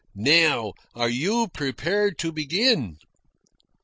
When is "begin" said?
2.31-2.97